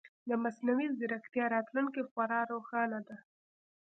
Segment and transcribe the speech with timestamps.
[0.29, 3.17] د مصنوعي ځیرکتیا راتلونکې خورا روښانه ده.